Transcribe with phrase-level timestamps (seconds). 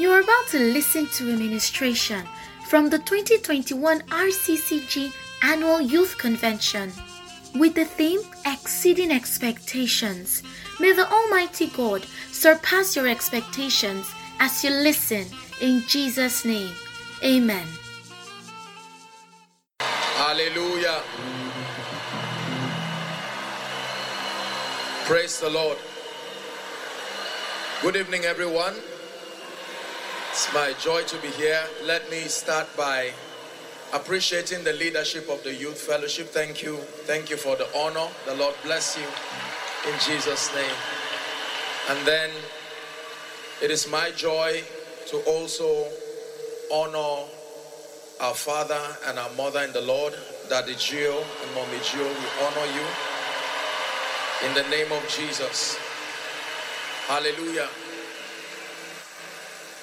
[0.00, 2.24] You are about to listen to a ministration
[2.64, 6.90] from the 2021 RCCG Annual Youth Convention
[7.54, 10.42] with the theme Exceeding Expectations.
[10.80, 15.26] May the Almighty God surpass your expectations as you listen
[15.60, 16.72] in Jesus' name.
[17.22, 17.66] Amen.
[19.80, 21.02] Hallelujah.
[25.04, 25.76] Praise the Lord.
[27.82, 28.76] Good evening, everyone.
[30.40, 31.60] It's my joy to be here.
[31.84, 33.12] Let me start by
[33.92, 36.28] appreciating the leadership of the Youth Fellowship.
[36.28, 36.78] Thank you.
[37.04, 38.08] Thank you for the honor.
[38.24, 39.04] The Lord bless you
[39.92, 40.78] in Jesus' name.
[41.90, 42.30] And then
[43.60, 44.62] it is my joy
[45.08, 45.86] to also
[46.72, 47.28] honor
[48.22, 50.14] our father and our mother in the Lord,
[50.48, 51.18] Daddy G.O.
[51.18, 52.08] and Mommy Gio.
[52.08, 52.86] We honor you
[54.48, 55.76] in the name of Jesus.
[57.08, 57.68] Hallelujah.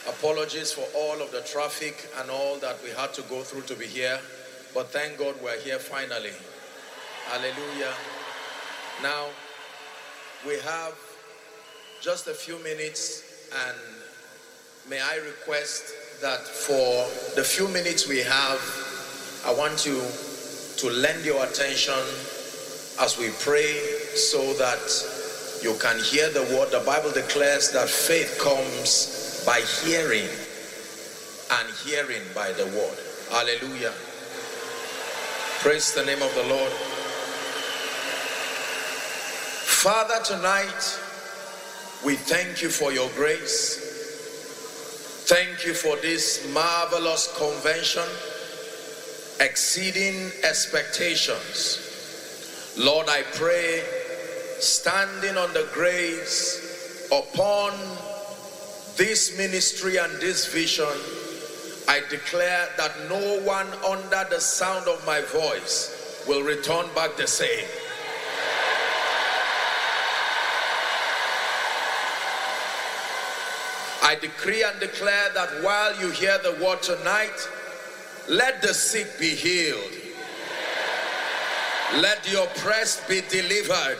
[0.07, 3.75] Apologies for all of the traffic and all that we had to go through to
[3.75, 4.17] be here,
[4.73, 6.31] but thank God we're here finally.
[7.25, 7.93] Hallelujah.
[9.03, 9.25] Now,
[10.45, 10.93] we have
[12.01, 13.77] just a few minutes, and
[14.89, 17.05] may I request that for
[17.35, 18.61] the few minutes we have,
[19.45, 20.01] I want you
[20.77, 21.99] to lend your attention
[23.01, 23.73] as we pray
[24.15, 24.79] so that
[25.61, 26.71] you can hear the word.
[26.71, 29.16] The Bible declares that faith comes
[29.47, 30.27] by hearing
[31.51, 32.97] and hearing by the word.
[33.29, 33.93] Hallelujah.
[35.61, 36.71] Praise the name of the Lord.
[39.63, 40.99] Father, tonight
[42.05, 43.79] we thank you for your grace.
[45.29, 48.03] Thank you for this marvelous convention,
[49.39, 51.79] exceeding expectations.
[52.77, 53.81] Lord, I pray,
[54.59, 57.71] standing on the grace upon
[58.97, 60.85] this ministry and this vision,
[61.87, 67.27] I declare that no one under the sound of my voice will return back the
[67.27, 67.65] same.
[74.03, 77.47] I decree and declare that while you hear the word tonight,
[78.27, 79.91] let the sick be healed.
[81.97, 83.97] Let the oppressed be delivered.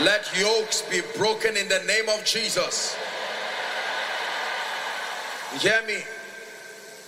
[0.00, 2.96] Let yokes be broken in the name of Jesus.
[5.58, 6.02] Hear me.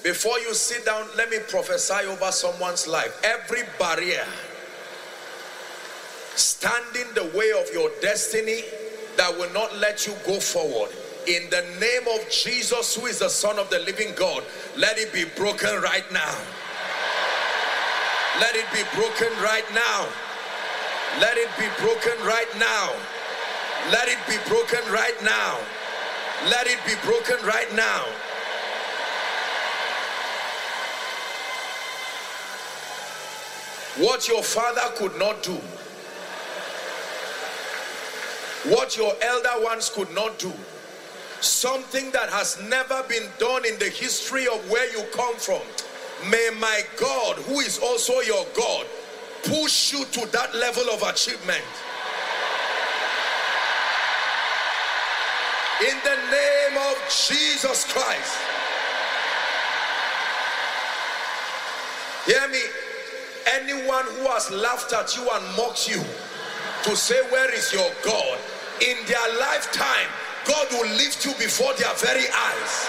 [0.03, 3.19] Before you sit down, let me prophesy over someone's life.
[3.25, 4.25] Every barrier
[6.37, 8.65] standing the way of your destiny
[9.17, 10.91] that will not let you go forward.
[11.27, 14.45] In the name of Jesus, who is the Son of the living God,
[14.77, 16.37] let it be broken right now.
[18.41, 20.07] Let it be broken right now.
[21.21, 22.93] Let it be broken right now.
[23.91, 25.59] Let it be broken right now.
[26.51, 28.05] Let it be broken right now.
[33.97, 35.59] What your father could not do,
[38.75, 40.53] what your elder ones could not do,
[41.41, 45.63] something that has never been done in the history of where you come from.
[46.29, 48.87] May my God, who is also your God,
[49.45, 51.63] push you to that level of achievement.
[55.83, 56.97] In the name of
[57.29, 58.39] Jesus Christ.
[62.27, 62.61] Hear me.
[63.85, 66.01] Anyone who has laughed at you and mocked you
[66.85, 68.39] to say, Where is your God?
[68.81, 70.09] In their lifetime,
[70.47, 72.89] God will lift you before their very eyes.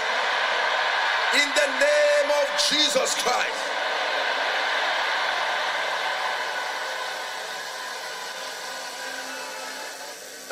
[1.33, 3.51] In the name of Jesus Christ.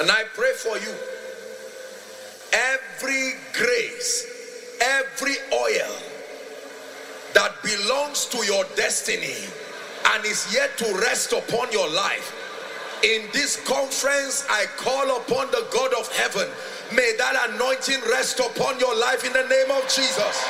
[0.01, 0.93] And I pray for you.
[2.51, 5.95] Every grace, every oil
[7.33, 9.47] that belongs to your destiny
[10.13, 12.40] and is yet to rest upon your life.
[13.03, 16.47] In this conference, I call upon the God of heaven.
[16.96, 20.46] May that anointing rest upon your life in the name of Jesus.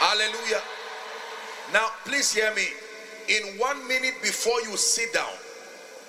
[0.00, 0.62] Hallelujah.
[1.72, 2.68] Now, please hear me.
[3.28, 5.32] In one minute before you sit down,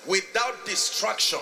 [0.06, 1.40] without distraction,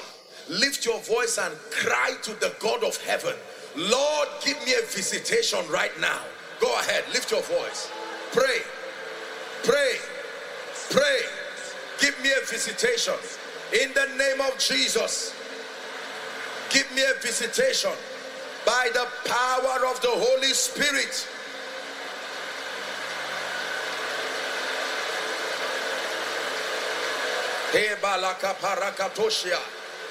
[0.49, 3.35] lift your voice and cry to the God of heaven.
[3.76, 6.20] Lord, give me a visitation right now.
[6.61, 7.91] Go ahead, lift your voice.
[8.32, 8.61] Pray,
[9.62, 9.93] pray,
[10.91, 11.20] pray.
[12.00, 13.14] Give me a visitation
[13.73, 15.35] in the name of Jesus.
[16.70, 17.93] Give me a visitation
[18.64, 21.26] by the power of the Holy Spirit.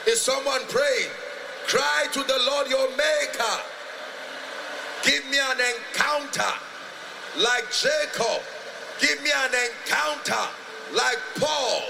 [0.08, 1.10] Is someone praying?
[1.68, 3.75] Cry to the Lord your maker.
[5.06, 6.52] Give me an encounter
[7.38, 8.42] like Jacob.
[9.00, 10.50] Give me an encounter
[10.96, 11.84] like Paul.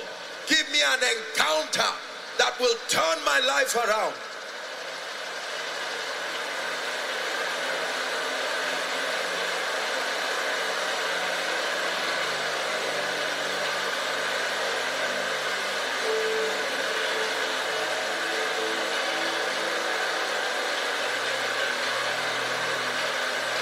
[0.48, 1.92] Give me an encounter
[2.38, 4.14] that will turn my life around.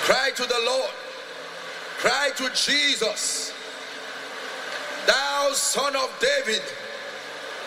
[0.04, 0.92] Cry to the Lord.
[1.98, 3.54] Cry to Jesus.
[5.06, 6.62] Thou son of David,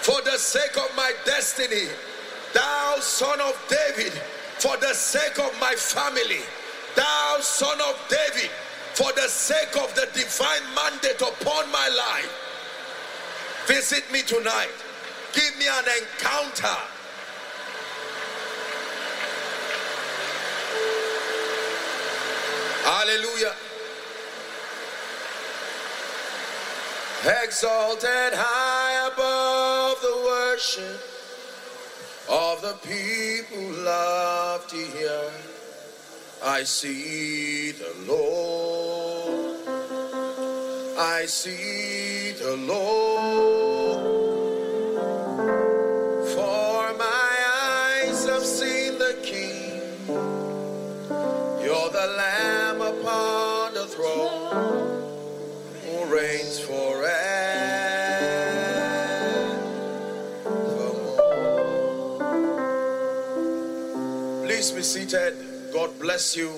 [0.00, 1.88] for the sake of my destiny,
[2.54, 4.12] thou son of David,
[4.58, 6.40] for the sake of my family,
[6.94, 8.50] thou son of David,
[8.94, 12.32] for the sake of the divine mandate upon my life,
[13.66, 14.70] visit me tonight.
[15.34, 16.78] Give me an encounter
[22.86, 23.65] Hallelujah.
[27.24, 31.00] Exalted high above the worship
[32.28, 35.30] of the people love to hear.
[36.44, 39.56] I see the Lord.
[40.98, 43.15] I see the Lord.
[65.08, 65.72] Seated.
[65.72, 66.50] God bless you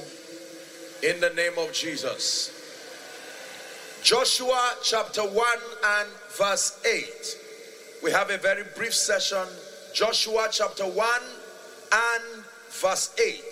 [1.02, 2.54] in the name of Jesus.
[4.02, 5.34] Joshua chapter 1
[5.84, 8.02] and verse 8.
[8.02, 9.44] We have a very brief session.
[9.92, 11.08] Joshua chapter 1
[11.92, 13.42] and verse 8.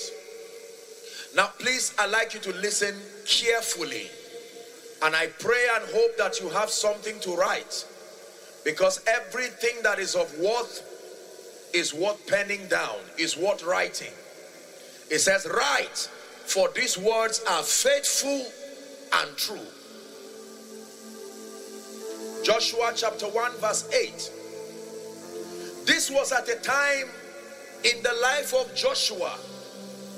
[1.35, 2.95] Now, please, I'd like you to listen
[3.27, 4.09] carefully.
[5.03, 7.85] And I pray and hope that you have something to write.
[8.65, 10.83] Because everything that is of worth
[11.75, 14.13] is worth penning down, is worth writing.
[15.11, 16.11] It says, Write,
[16.47, 18.47] for these words are faithful
[19.15, 19.67] and true.
[22.45, 24.31] Joshua chapter 1, verse 8.
[25.85, 27.09] This was at a time
[27.85, 29.31] in the life of Joshua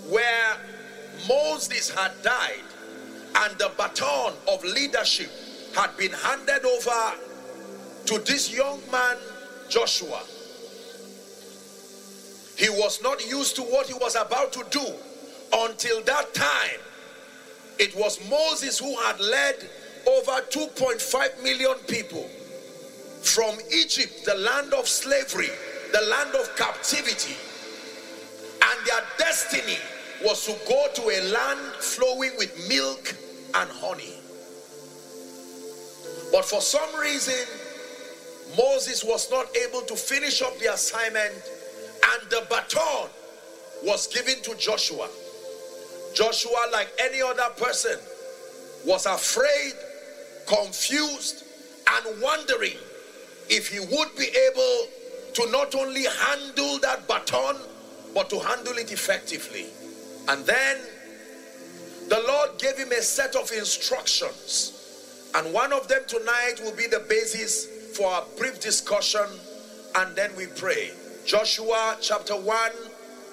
[0.09, 0.57] where
[1.29, 2.65] Moses had died
[3.37, 5.31] and the baton of leadership
[5.75, 7.13] had been handed over
[8.07, 9.17] to this young man,
[9.69, 10.23] Joshua.
[12.59, 14.85] He was not used to what he was about to do
[15.53, 16.81] until that time.
[17.79, 19.55] It was Moses who had led
[20.09, 22.29] over 2.5 million people
[23.23, 25.51] from Egypt, the land of slavery,
[25.93, 27.37] the land of captivity,
[28.63, 29.79] and their destiny
[30.25, 33.15] was to go to a land flowing with milk
[33.55, 34.15] and honey.
[36.33, 37.47] But for some reason,
[38.57, 41.35] Moses was not able to finish up the assignment,
[42.13, 43.09] and the baton
[43.85, 45.09] was given to Joshua.
[46.15, 47.99] Joshua, like any other person,
[48.85, 49.73] was afraid,
[50.47, 51.45] confused,
[51.91, 52.77] and wondering
[53.49, 54.89] if he would be able
[55.35, 57.57] to not only handle that baton,
[58.15, 59.67] but to handle it effectively.
[60.29, 60.79] And then
[62.09, 65.31] the Lord gave him a set of instructions.
[65.35, 69.27] And one of them tonight will be the basis for a brief discussion.
[69.97, 70.91] And then we pray.
[71.29, 72.71] Joshua chapter 1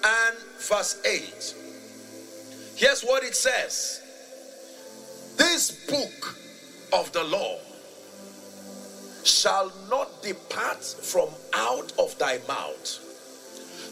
[0.04, 1.54] and verse 8.
[2.76, 4.02] Here's what it says
[5.38, 6.36] This book
[6.92, 7.58] of the law
[9.24, 13.06] shall not depart from out of thy mouth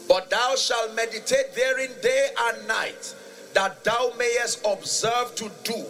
[0.07, 3.15] but thou shalt meditate therein day and night,
[3.53, 5.83] that thou mayest observe to do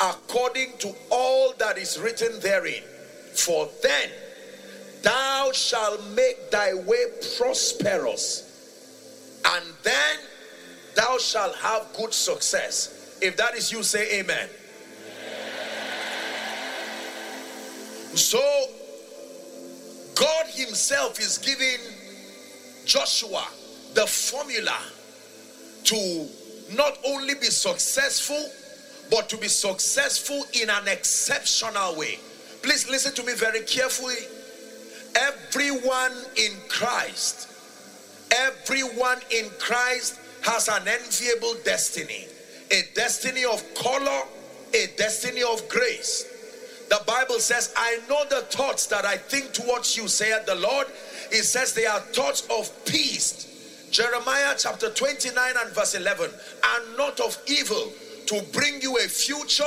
[0.00, 2.82] according to all that is written therein.
[3.34, 4.10] For then
[5.02, 7.04] thou shalt make thy way
[7.36, 10.16] prosperous, and then
[10.94, 13.18] thou shalt have good success.
[13.20, 14.48] If that is you, say amen.
[18.14, 18.42] So,
[20.14, 21.78] God Himself is giving
[22.84, 23.46] Joshua
[23.94, 24.76] the formula
[25.84, 26.28] to
[26.76, 28.50] not only be successful,
[29.10, 32.18] but to be successful in an exceptional way.
[32.62, 34.16] Please listen to me very carefully.
[35.16, 37.48] Everyone in Christ,
[38.30, 42.26] everyone in Christ has an enviable destiny
[42.72, 44.22] a destiny of color,
[44.74, 46.86] a destiny of grace.
[46.88, 50.86] The Bible says, I know the thoughts that I think towards you, saith the Lord.
[51.30, 53.48] it says they are thoughts of peace.
[53.90, 57.92] Jeremiah chapter 29 and verse 11, and not of evil
[58.26, 59.64] to bring you a future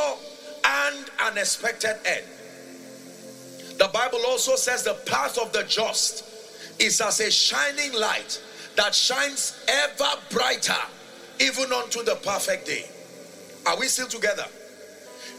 [0.66, 2.26] and an expected end.
[3.78, 6.24] The Bible also says the path of the just
[6.80, 8.42] is as a shining light
[8.76, 10.74] that shines ever brighter,
[11.40, 12.86] even unto the perfect day.
[13.66, 14.46] Are we still together?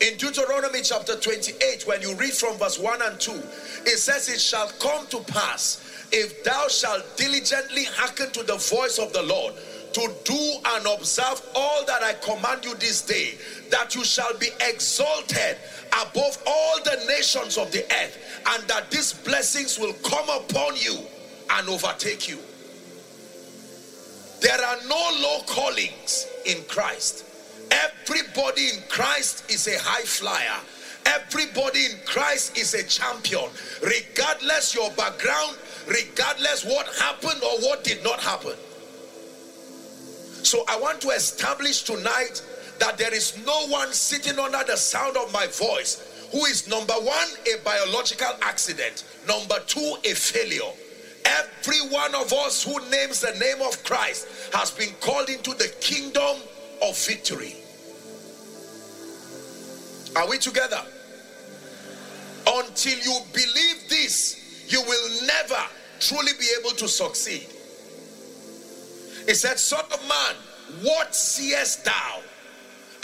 [0.00, 4.40] In Deuteronomy chapter 28, when you read from verse 1 and 2, it says, It
[4.40, 9.55] shall come to pass if thou shalt diligently hearken to the voice of the Lord
[9.97, 13.38] to do and observe all that I command you this day,
[13.71, 15.57] that you shall be exalted
[16.03, 20.99] above all the nations of the earth, and that these blessings will come upon you
[21.53, 22.38] and overtake you.
[24.43, 27.25] There are no low callings in Christ.
[27.71, 30.61] Everybody in Christ is a high flyer.
[31.07, 33.49] Everybody in Christ is a champion,
[33.81, 38.57] regardless your background, regardless what happened or what did not happen.
[40.47, 42.41] So I want to establish tonight
[42.79, 46.93] that there is no one sitting under the sound of my voice who is number
[46.93, 50.71] one, a biological accident, number two, a failure.
[51.25, 55.67] Every one of us who names the name of Christ has been called into the
[55.81, 56.37] kingdom
[56.81, 57.57] of victory.
[60.15, 60.81] Are we together?
[62.47, 65.61] Until you believe this, you will never
[65.99, 67.49] truly be able to succeed.
[69.26, 70.35] He said, Son of man,
[70.83, 72.21] what seest thou?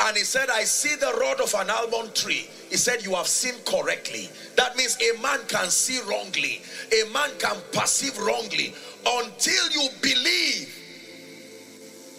[0.00, 2.49] And he said, I see the rod of an almond tree.
[2.71, 4.31] He said, You have seen correctly.
[4.57, 6.62] That means a man can see wrongly,
[6.93, 8.75] a man can perceive wrongly
[9.07, 10.79] until you believe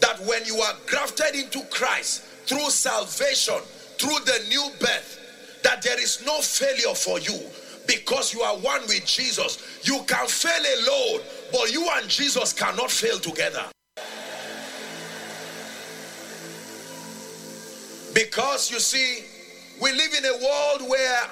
[0.02, 3.60] that when you are grafted into Christ through salvation,
[3.98, 5.20] through the new birth,
[5.64, 7.40] that there is no failure for you
[7.88, 9.82] because you are one with Jesus.
[9.84, 13.66] You can fail alone, but you and Jesus cannot fail together.
[18.14, 19.24] Because you see,
[19.82, 21.24] we live in a world where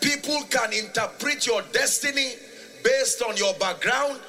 [0.00, 2.34] people can interpret your destiny
[2.84, 4.20] based on your background,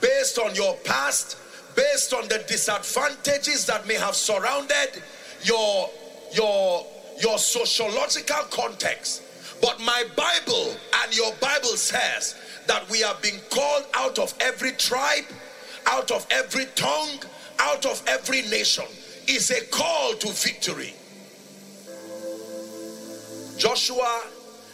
[0.00, 1.38] based on your past,
[1.74, 5.02] based on the disadvantages that may have surrounded
[5.42, 5.88] your
[6.34, 6.86] your
[7.20, 9.22] your sociological context.
[9.62, 12.34] But my Bible and your Bible says
[12.66, 15.24] that we are being called out of every tribe,
[15.86, 17.20] out of every tongue,
[17.58, 18.84] out of every nation.
[19.28, 20.94] Is a call to victory.
[23.56, 24.22] Joshua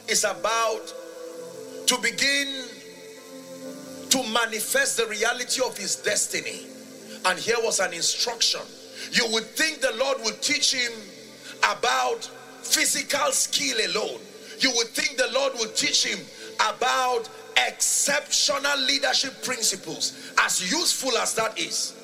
[0.08, 0.92] is about
[1.86, 2.64] to begin
[4.10, 6.66] to manifest the reality of his destiny.
[7.26, 8.60] And here was an instruction.
[9.12, 10.92] You would think the Lord would teach him
[11.58, 12.24] about
[12.62, 14.20] physical skill alone.
[14.60, 16.18] You would think the Lord would teach him
[16.56, 17.28] about
[17.66, 21.94] exceptional leadership principles, as useful as that is.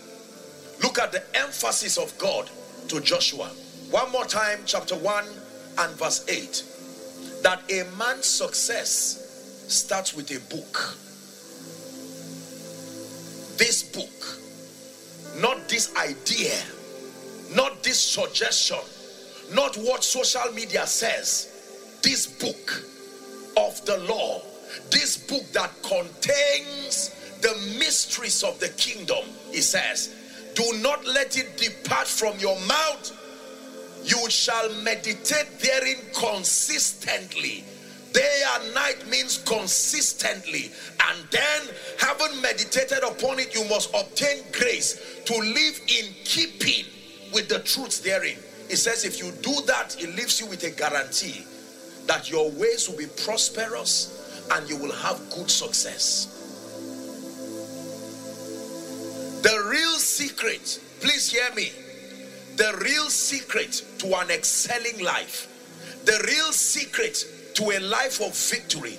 [0.82, 2.50] Look at the emphasis of God
[2.88, 3.48] to Joshua.
[3.90, 5.24] One more time, chapter 1
[5.78, 6.64] and verse 8
[7.42, 10.96] that a man's success starts with a book.
[13.58, 16.54] This book, not this idea,
[17.54, 18.78] not this suggestion,
[19.52, 21.50] not what social media says.
[22.02, 22.82] This book
[23.56, 24.42] of the law,
[24.90, 27.10] this book that contains
[27.42, 30.14] the mysteries of the kingdom, he says,
[30.54, 33.20] do not let it depart from your mouth
[34.04, 37.64] you shall meditate therein consistently.
[38.12, 40.70] Day and night means consistently.
[41.02, 41.62] And then,
[41.98, 46.84] having meditated upon it, you must obtain grace to live in keeping
[47.32, 48.36] with the truths therein.
[48.68, 51.44] It says, if you do that, it leaves you with a guarantee
[52.06, 56.30] that your ways will be prosperous and you will have good success.
[59.42, 61.72] The real secret, please hear me
[62.56, 65.48] the real secret to an excelling life,
[66.04, 68.98] the real secret to a life of victory,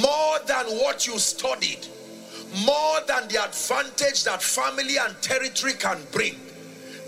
[0.00, 1.86] more than what you studied,
[2.64, 6.34] more than the advantage that family and territory can bring.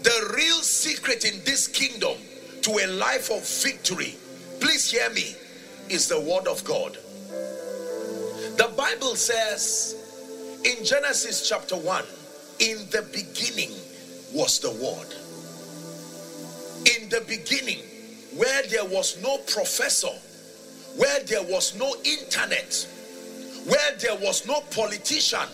[0.03, 2.17] The real secret in this kingdom
[2.63, 4.17] to a life of victory,
[4.61, 5.35] please hear me,
[5.89, 6.97] is the word of God.
[8.57, 9.97] The Bible says
[10.65, 12.05] in Genesis chapter 1,
[12.61, 13.71] in the beginning
[14.33, 15.20] was the word
[16.87, 17.81] in the beginning,
[18.37, 20.15] where there was no professor,
[20.97, 22.87] where there was no internet,
[23.67, 25.49] where there was no politician,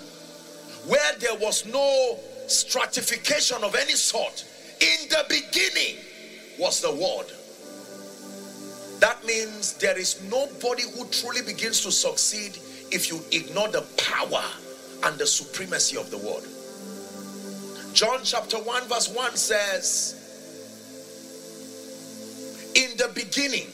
[0.87, 4.45] where there was no stratification of any sort,
[4.81, 5.97] in the beginning
[6.59, 7.27] was the word.
[9.01, 12.59] That means there is nobody who truly begins to succeed
[12.91, 14.45] if you ignore the power
[15.05, 16.45] and the supremacy of the word.
[17.95, 20.16] John chapter 1, verse 1 says,
[22.77, 23.69] In the beginning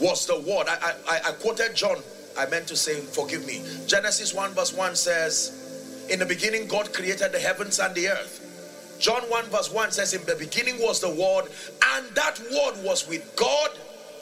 [0.00, 0.66] was the word.
[0.68, 1.96] I, I, I quoted John.
[2.38, 3.62] I meant to say, forgive me.
[3.86, 8.96] Genesis 1, verse 1 says, In the beginning, God created the heavens and the earth.
[8.98, 11.50] John 1, verse 1 says, In the beginning was the word,
[11.94, 13.70] and that word was with God,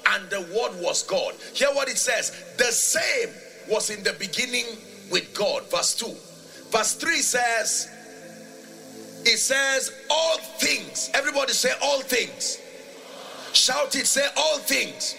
[0.08, 1.34] and the word was God.
[1.54, 2.54] Hear what it says.
[2.56, 3.28] The same
[3.68, 4.66] was in the beginning
[5.10, 5.70] with God.
[5.70, 6.06] Verse 2.
[6.70, 7.88] Verse 3 says,
[9.24, 11.10] It says, All things.
[11.14, 12.59] Everybody say, All things.
[13.52, 15.16] Shout it, say, All things.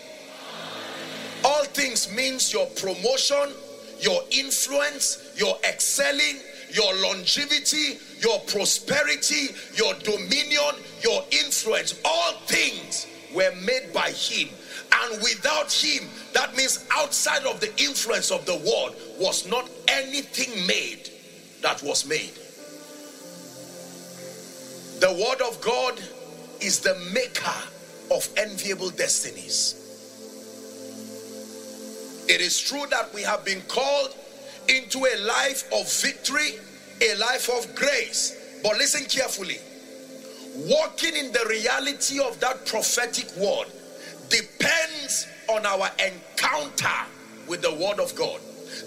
[1.44, 3.54] All things means your promotion,
[4.00, 6.38] your influence, your excelling,
[6.72, 12.00] your longevity, your prosperity, your dominion, your influence.
[12.06, 14.50] All things were made by Him.
[14.94, 20.68] And without Him, that means outside of the influence of the world, was not anything
[20.68, 21.10] made
[21.62, 22.34] that was made.
[25.00, 26.00] The Word of God
[26.62, 27.52] is the maker
[28.12, 29.77] of enviable destinies.
[32.27, 34.15] It is true that we have been called
[34.68, 36.60] into a life of victory,
[37.01, 38.60] a life of grace.
[38.63, 39.58] But listen carefully.
[40.70, 43.68] Walking in the reality of that prophetic word
[44.30, 47.08] depends on our encounter
[47.48, 48.39] with the word of God.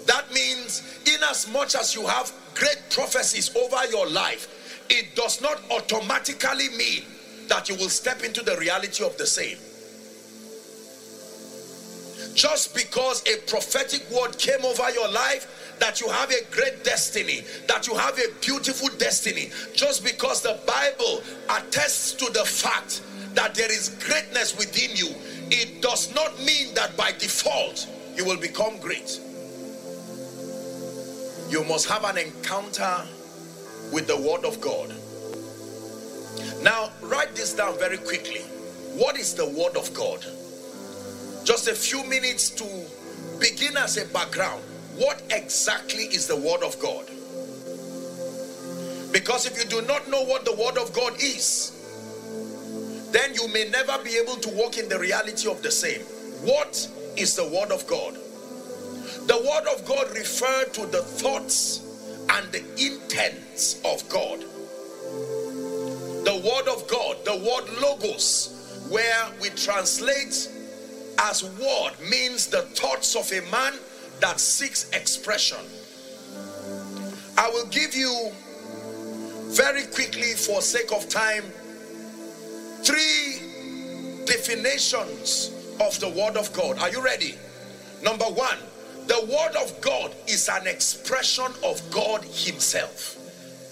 [0.05, 5.41] That means, in as much as you have great prophecies over your life, it does
[5.41, 7.03] not automatically mean
[7.47, 9.57] that you will step into the reality of the same.
[12.35, 17.43] Just because a prophetic word came over your life, that you have a great destiny,
[17.67, 23.01] that you have a beautiful destiny, just because the Bible attests to the fact
[23.35, 25.13] that there is greatness within you,
[25.49, 29.19] it does not mean that by default you will become great.
[31.49, 33.05] You must have an encounter
[33.93, 34.93] with the Word of God.
[36.61, 38.41] Now, write this down very quickly.
[38.97, 40.25] What is the Word of God?
[41.45, 42.65] Just a few minutes to
[43.39, 44.63] begin as a background.
[44.97, 47.05] What exactly is the Word of God?
[49.11, 51.71] Because if you do not know what the Word of God is,
[53.11, 56.01] then you may never be able to walk in the reality of the same.
[56.41, 58.15] What is the Word of God?
[59.27, 61.81] The Word of God referred to the thoughts
[62.29, 64.43] and the intents of God.
[66.25, 70.49] The Word of God, the word logos, where we translate
[71.19, 73.73] as word means the thoughts of a man
[74.21, 75.59] that seeks expression.
[77.37, 78.31] I will give you
[79.55, 81.43] very quickly, for sake of time,
[82.83, 86.79] three definitions of the Word of God.
[86.79, 87.37] Are you ready?
[88.03, 88.57] Number one,
[89.07, 93.17] the Word of God is an expression of God Himself.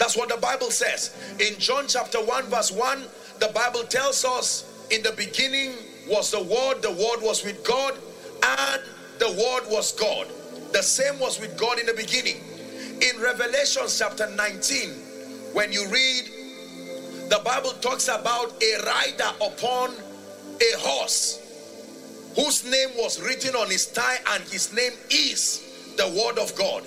[0.04, 1.16] That's what the Bible says.
[1.40, 3.04] In John chapter 1, verse 1,
[3.40, 5.76] the Bible tells us in the beginning
[6.10, 7.98] was the Word, the Word was with God,
[8.44, 8.82] and
[9.20, 10.28] the Word was God.
[10.74, 12.36] The same was with God in the beginning.
[13.02, 14.90] In Revelation chapter 19,
[15.54, 16.26] when you read,
[17.30, 19.92] the Bible talks about a rider upon
[20.60, 21.40] a horse
[22.36, 26.84] whose name was written on his thigh, and his name is the Word of God.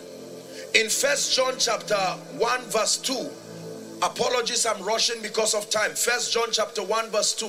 [0.76, 3.30] In First John chapter 1, verse 2,
[4.02, 5.92] apologies, I'm rushing because of time.
[5.92, 7.46] First John chapter 1, verse 2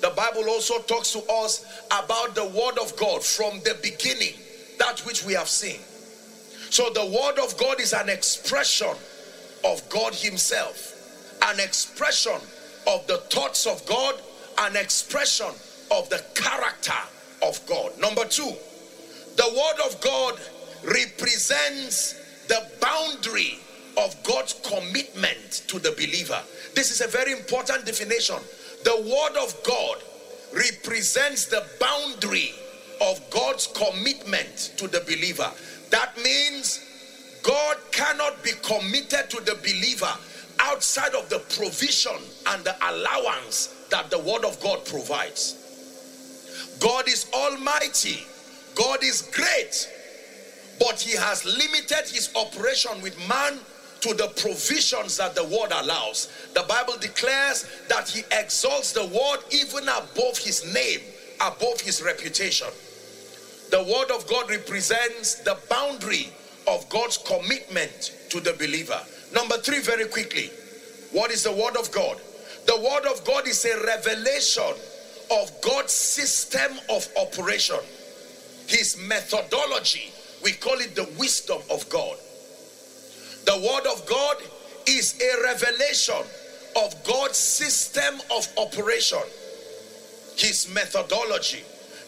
[0.00, 4.32] the Bible also talks to us about the Word of God from the beginning,
[4.78, 5.78] that which we have seen.
[6.70, 8.94] So the Word of God is an expression
[9.62, 12.40] of God Himself, an expression
[12.86, 14.14] of the thoughts of God,
[14.56, 15.52] an expression
[15.90, 16.92] of the character
[17.42, 17.92] of God.
[18.00, 18.52] Number two,
[19.36, 20.40] the Word of God
[20.82, 22.19] represents
[22.50, 23.60] the boundary
[23.96, 26.42] of God's commitment to the believer.
[26.74, 28.36] This is a very important definition
[28.82, 30.02] the word of God
[30.52, 32.52] represents the boundary
[33.02, 35.50] of God's commitment to the believer.
[35.90, 36.80] That means
[37.42, 40.12] God cannot be committed to the believer
[40.58, 42.16] outside of the provision
[42.48, 45.56] and the allowance that the word of God provides.
[46.80, 48.26] God is almighty.
[48.74, 49.99] God is great.
[50.80, 53.58] But he has limited his operation with man
[54.00, 56.32] to the provisions that the word allows.
[56.54, 61.00] The Bible declares that he exalts the word even above his name,
[61.40, 62.68] above his reputation.
[63.70, 66.32] The word of God represents the boundary
[66.66, 69.00] of God's commitment to the believer.
[69.34, 70.50] Number three, very quickly,
[71.12, 72.20] what is the word of God?
[72.66, 74.74] The word of God is a revelation
[75.30, 77.78] of God's system of operation,
[78.66, 80.12] his methodology.
[80.42, 82.16] We call it the wisdom of God.
[83.44, 84.36] The Word of God
[84.86, 86.22] is a revelation
[86.76, 89.22] of God's system of operation,
[90.36, 91.64] His methodology.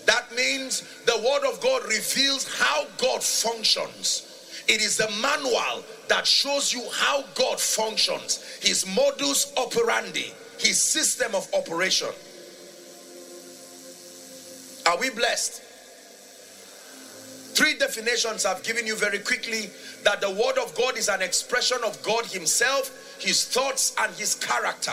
[0.07, 4.29] That means the Word of God reveals how God functions.
[4.69, 11.35] It is the manual that shows you how God functions, His modus operandi, His system
[11.35, 12.09] of operation.
[14.87, 15.62] Are we blessed?
[17.63, 19.71] Three definitions I've given you very quickly
[20.03, 24.35] that the Word of God is an expression of God Himself, His thoughts, and His
[24.35, 24.91] character.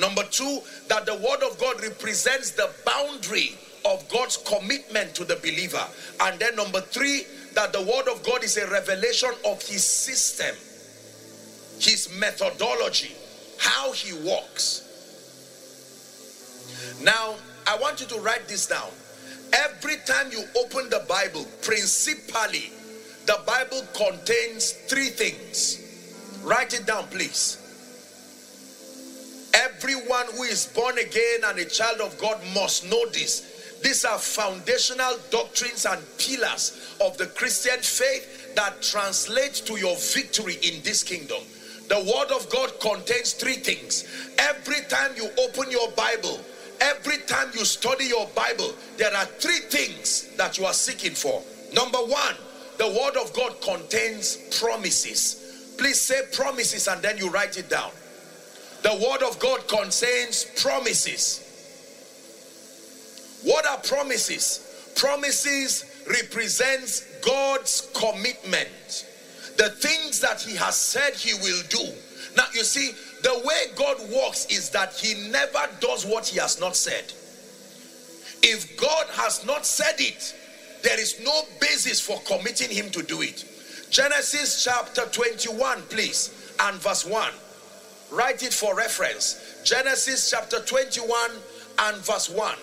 [0.00, 5.36] Number two, that the Word of God represents the boundary of God's commitment to the
[5.36, 5.86] believer.
[6.22, 7.22] And then number three,
[7.54, 10.56] that the Word of God is a revelation of His system,
[11.78, 13.14] His methodology,
[13.60, 14.82] how He works.
[17.00, 18.90] Now, I want you to write this down.
[19.52, 22.70] Every time you open the Bible, principally,
[23.26, 25.84] the Bible contains three things.
[26.42, 27.58] Write it down, please.
[29.54, 33.78] Everyone who is born again and a child of God must know this.
[33.82, 40.56] These are foundational doctrines and pillars of the Christian faith that translate to your victory
[40.62, 41.42] in this kingdom.
[41.88, 44.04] The Word of God contains three things.
[44.38, 46.40] Every time you open your Bible,
[46.80, 51.42] Every time you study your Bible, there are three things that you are seeking for.
[51.72, 52.34] Number one,
[52.78, 55.74] the Word of God contains promises.
[55.78, 57.90] Please say promises and then you write it down.
[58.82, 61.44] The Word of God contains promises.
[63.42, 64.92] What are promises?
[64.96, 69.06] Promises represents God's commitment.
[69.56, 71.92] The things that He has said He will do.
[72.36, 76.60] Now, you see, the way God works is that He never does what He has
[76.60, 77.12] not said.
[78.42, 80.34] If God has not said it,
[80.82, 83.44] there is no basis for committing Him to do it.
[83.90, 87.32] Genesis chapter 21, please, and verse 1.
[88.10, 89.60] Write it for reference.
[89.64, 91.30] Genesis chapter 21
[91.80, 92.54] and verse 1.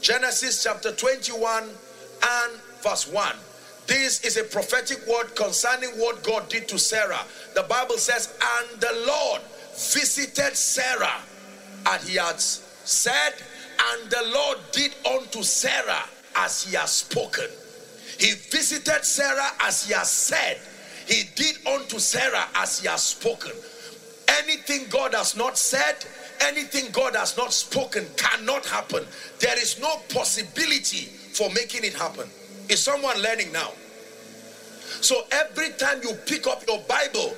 [0.00, 3.34] Genesis chapter 21 and verse 1.
[3.86, 7.20] This is a prophetic word concerning what God did to Sarah.
[7.54, 9.40] The Bible says, And the Lord
[9.80, 11.20] visited Sarah,
[11.86, 13.34] and he had said,
[13.92, 16.04] And the Lord did unto Sarah
[16.36, 17.48] as he has spoken.
[18.18, 20.58] He visited Sarah as he has said.
[21.06, 23.52] He did unto Sarah as he has spoken.
[24.44, 25.96] Anything God has not said,
[26.40, 29.04] anything God has not spoken cannot happen.
[29.38, 32.28] There is no possibility for making it happen.
[32.68, 33.72] Is someone learning now?
[35.00, 37.34] So every time you pick up your Bible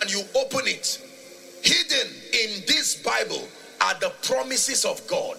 [0.00, 1.00] and you open it,
[1.64, 3.48] Hidden in this Bible
[3.80, 5.38] are the promises of God.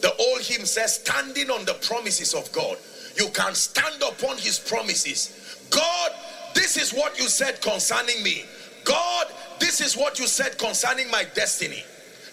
[0.00, 2.78] The old hymn says, standing on the promises of God.
[3.16, 5.66] You can stand upon his promises.
[5.70, 6.12] God,
[6.54, 8.44] this is what you said concerning me.
[8.84, 9.26] God,
[9.58, 11.84] this is what you said concerning my destiny.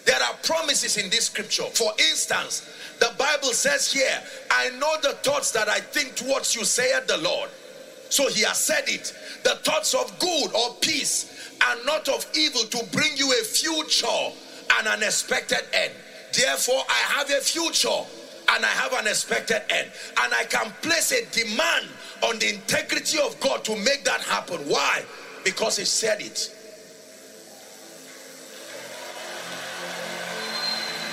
[0.06, 1.64] There are promises in this scripture.
[1.64, 2.66] For instance,
[3.00, 7.18] the Bible says here, I know the thoughts that I think towards you, saith the
[7.18, 7.50] Lord.
[8.10, 9.14] So he has said it.
[9.44, 14.06] The thoughts of good or peace and not of evil to bring you a future
[14.78, 15.92] and an expected end.
[16.32, 17.88] Therefore, I have a future
[18.50, 19.90] and I have an expected end.
[20.22, 21.86] And I can place a demand
[22.22, 24.60] on the integrity of God to make that happen.
[24.68, 25.04] Why?
[25.44, 26.54] Because He said it.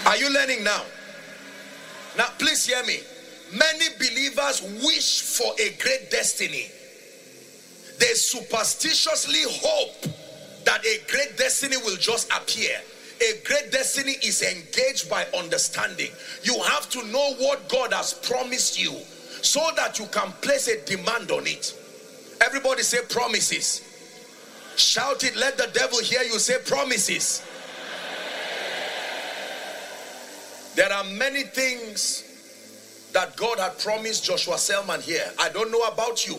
[0.06, 0.84] Are you learning now?
[2.18, 3.00] Now, please hear me.
[3.52, 6.72] Many believers wish for a great destiny,
[8.00, 10.02] they superstitiously hope
[10.66, 12.76] that a great destiny will just appear.
[13.22, 16.12] A great destiny is engaged by understanding.
[16.44, 18.92] You have to know what God has promised you
[19.42, 21.74] so that you can place a demand on it.
[22.42, 23.82] Everybody say promises.
[24.76, 27.42] Shout it, let the devil hear you say promises.
[30.76, 32.24] There are many things
[33.14, 35.24] that God had promised Joshua Selman here.
[35.40, 36.38] I don't know about you.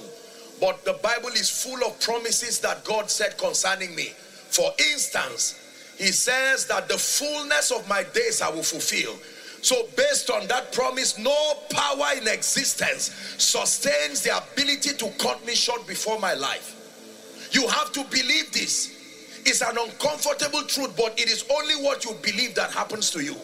[0.60, 4.12] But the Bible is full of promises that God said concerning me.
[4.50, 5.60] For instance,
[5.98, 9.14] he says that the fullness of my days I will fulfill.
[9.62, 15.54] So, based on that promise, no power in existence sustains the ability to cut me
[15.54, 16.74] short before my life.
[17.52, 19.42] You have to believe this.
[19.44, 23.36] It's an uncomfortable truth, but it is only what you believe that happens to you.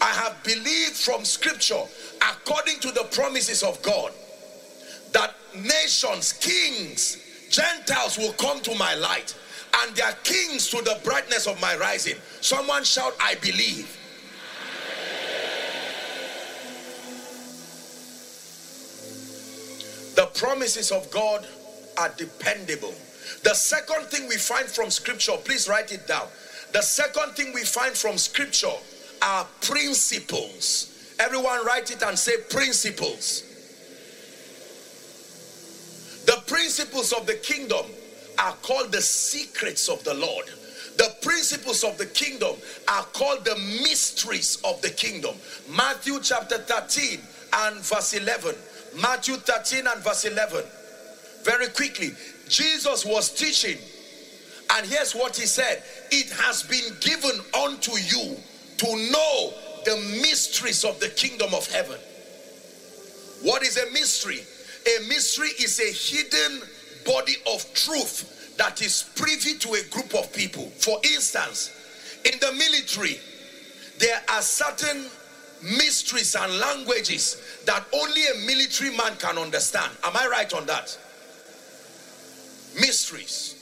[0.00, 1.82] I have believed from scripture,
[2.32, 4.12] according to the promises of God,
[5.12, 7.18] that nations, kings,
[7.50, 9.36] Gentiles will come to my light
[9.82, 12.16] and their kings to the brightness of my rising.
[12.40, 13.96] Someone shout, I believe.
[20.16, 21.46] The promises of God
[21.96, 22.94] are dependable.
[23.42, 26.26] The second thing we find from scripture, please write it down.
[26.72, 28.74] The second thing we find from scripture
[29.22, 31.14] are principles.
[31.18, 33.44] Everyone write it and say principles.
[36.26, 37.84] The principles of the kingdom
[38.38, 40.46] are called the secrets of the Lord.
[40.96, 42.54] The principles of the kingdom
[42.88, 45.34] are called the mysteries of the kingdom.
[45.76, 47.20] Matthew chapter 13
[47.52, 48.54] and verse 11.
[49.00, 50.64] Matthew 13 and verse 11.
[51.42, 52.12] Very quickly,
[52.48, 53.76] Jesus was teaching,
[54.72, 58.36] and here's what he said It has been given unto you
[58.78, 59.52] to know
[59.84, 61.98] the mysteries of the kingdom of heaven.
[63.42, 64.40] What is a mystery?
[64.86, 66.60] A mystery is a hidden
[67.06, 70.66] body of truth that is privy to a group of people.
[70.78, 71.70] For instance,
[72.24, 73.18] in the military,
[73.98, 75.06] there are certain
[75.62, 79.90] mysteries and languages that only a military man can understand.
[80.04, 80.98] Am I right on that?
[82.74, 83.60] Mysteries.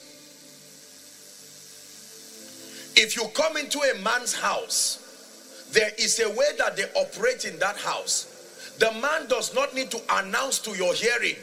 [2.95, 7.57] If you come into a man's house, there is a way that they operate in
[7.59, 8.32] that house.
[8.79, 11.35] The man does not need to announce to your hearing,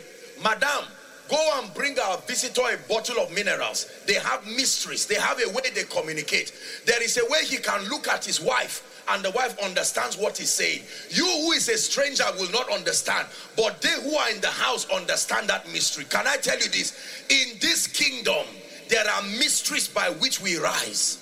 [0.42, 0.84] Madam,
[1.28, 3.90] go and bring our visitor a bottle of minerals.
[4.06, 6.52] They have mysteries, they have a way they communicate.
[6.86, 10.36] There is a way he can look at his wife and the wife understands what
[10.36, 10.82] he's saying.
[11.10, 14.88] You, who is a stranger, will not understand, but they who are in the house
[14.90, 16.04] understand that mystery.
[16.04, 17.24] Can I tell you this?
[17.28, 18.46] In this kingdom,
[18.88, 21.16] there are mysteries by which we rise.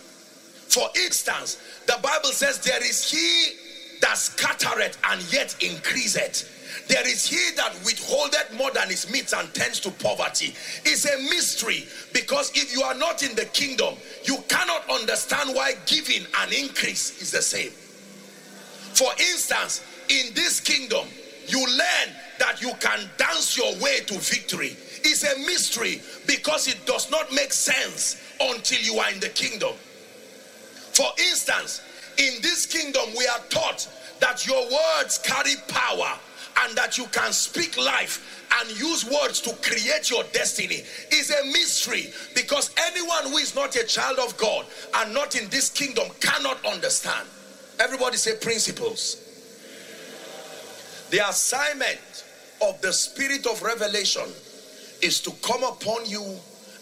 [0.69, 3.68] For instance, the Bible says, There is he
[4.01, 6.55] that scattereth and yet increaseth.
[6.89, 10.55] There is he that withholdeth more than his meats and tends to poverty.
[10.85, 15.75] It's a mystery because if you are not in the kingdom, you cannot understand why
[15.87, 17.71] giving and increase is the same.
[18.95, 21.07] For instance, in this kingdom,
[21.47, 24.77] you learn that you can dance your way to victory.
[25.05, 29.75] It's a mystery because it does not make sense until you are in the kingdom.
[30.93, 31.83] For instance,
[32.19, 33.89] in this kingdom, we are taught
[34.21, 36.19] that your words carry power
[36.65, 41.45] and that you can speak life and use words to create your destiny is a
[41.47, 46.09] mystery because anyone who is not a child of God and not in this kingdom
[46.21, 47.27] cannot understand.
[47.79, 49.25] Everybody say principles.
[51.11, 52.25] The assignment
[52.63, 54.25] of the spirit of revelation
[55.01, 56.23] is to come upon you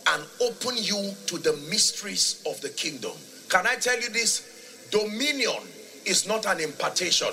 [0.09, 3.13] and open you to the mysteries of the kingdom.
[3.51, 4.56] Can I tell you this?
[4.91, 5.63] Dominion
[6.05, 7.29] is not an impartation.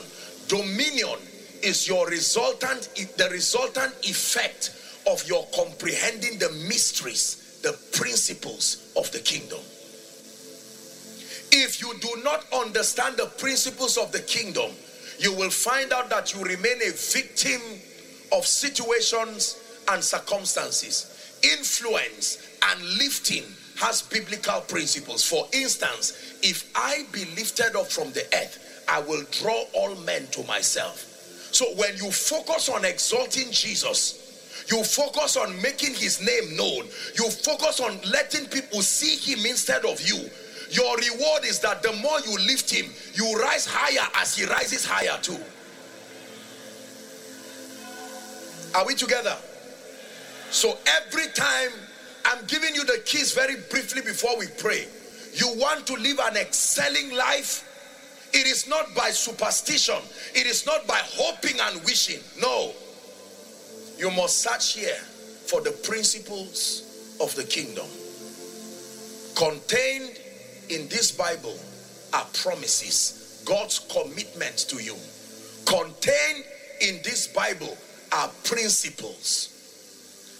[0.47, 1.17] Dominion
[1.61, 4.71] is your resultant, the resultant effect
[5.09, 9.59] of your comprehending the mysteries, the principles of the kingdom.
[11.51, 14.71] If you do not understand the principles of the kingdom,
[15.19, 17.61] you will find out that you remain a victim
[18.31, 19.57] of situations
[19.89, 21.39] and circumstances.
[21.43, 23.43] Influence and lifting
[23.79, 25.23] has biblical principles.
[25.23, 30.27] For instance, if I be lifted up from the earth, I will draw all men
[30.31, 31.09] to myself.
[31.51, 34.19] So when you focus on exalting Jesus,
[34.69, 39.85] you focus on making his name known, you focus on letting people see him instead
[39.85, 40.29] of you.
[40.71, 44.85] Your reward is that the more you lift him, you rise higher as he rises
[44.85, 45.37] higher too.
[48.75, 49.37] Are we together?
[50.49, 51.71] So every time
[52.25, 54.87] I'm giving you the keys very briefly before we pray.
[55.33, 57.69] You want to live an excelling life?
[58.33, 59.99] It is not by superstition.
[60.33, 62.21] It is not by hoping and wishing.
[62.41, 62.73] No.
[63.97, 64.97] You must search here
[65.47, 67.85] for the principles of the kingdom.
[69.35, 70.19] Contained
[70.69, 71.57] in this Bible
[72.13, 74.95] are promises, God's commitment to you.
[75.65, 76.45] Contained
[76.81, 77.77] in this Bible
[78.11, 79.52] are principles.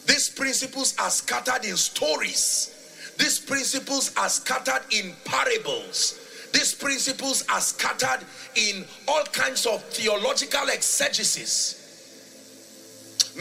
[0.06, 2.70] These principles are scattered in stories.
[3.18, 6.20] These principles are scattered in parables.
[6.54, 11.80] These principles are scattered in all kinds of theological exegesis.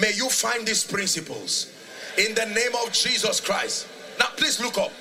[0.01, 1.71] May you find these principles
[2.17, 3.87] in the name of Jesus Christ.
[4.19, 4.93] Now, please look up.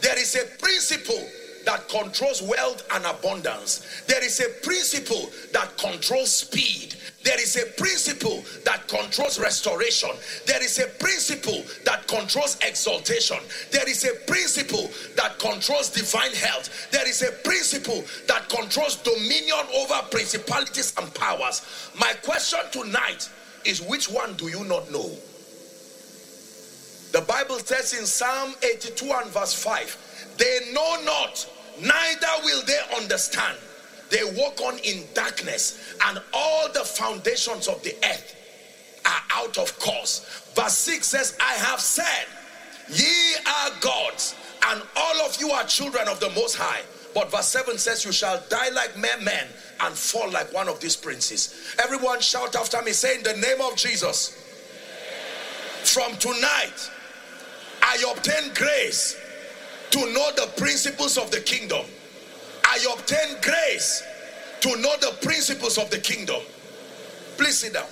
[0.00, 1.28] There is a principle
[1.64, 4.04] that controls wealth and abundance.
[4.06, 6.94] There is a principle that controls speed.
[7.22, 10.10] There is a principle that controls restoration.
[10.46, 13.36] There is a principle that controls exaltation.
[13.70, 16.90] There is a principle that controls divine health.
[16.90, 21.62] There is a principle that controls dominion over principalities and powers.
[21.98, 23.28] My question tonight
[23.64, 25.10] is which one do you not know?
[27.12, 30.09] The Bible says in Psalm 82 and verse 5,
[30.40, 31.46] they know not,
[31.82, 33.58] neither will they understand.
[34.08, 38.36] They walk on in darkness, and all the foundations of the earth
[39.04, 40.50] are out of course.
[40.54, 42.26] Verse 6 says, I have said,
[42.88, 44.34] Ye are gods,
[44.68, 46.80] and all of you are children of the Most High.
[47.14, 49.46] But verse 7 says, You shall die like mere men
[49.80, 51.74] and fall like one of these princes.
[51.82, 54.36] Everyone shout after me, say, In the name of Jesus.
[55.84, 56.90] From tonight,
[57.82, 59.16] I obtain grace
[59.90, 61.84] to know the principles of the kingdom.
[62.64, 64.02] I obtain grace
[64.60, 66.40] to know the principles of the kingdom.
[67.36, 67.86] Please sit down.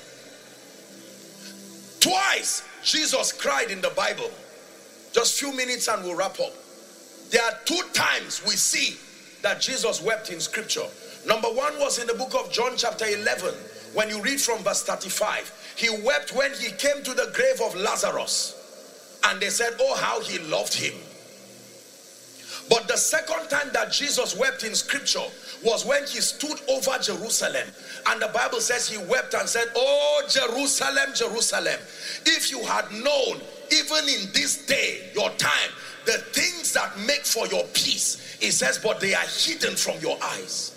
[2.01, 4.31] Twice Jesus cried in the Bible.
[5.13, 6.53] Just few minutes and we'll wrap up.
[7.31, 8.97] There are two times we see
[9.43, 10.87] that Jesus wept in scripture.
[11.27, 13.55] Number one was in the book of John, chapter 11,
[13.95, 15.75] when you read from verse 35.
[15.77, 18.55] He wept when he came to the grave of Lazarus,
[19.25, 20.95] and they said, Oh, how he loved him.
[22.69, 25.25] But the second time that Jesus wept in scripture
[25.65, 27.67] was when he stood over Jerusalem.
[28.07, 31.81] And the Bible says he wept and said, Oh, Jerusalem, Jerusalem,
[32.27, 33.41] if you had known,
[33.73, 35.71] even in this day, your time,
[36.05, 40.17] the things that make for your peace, it says, but they are hidden from your
[40.23, 40.75] eyes.